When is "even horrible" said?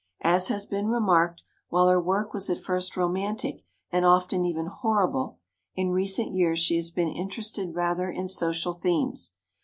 4.45-5.37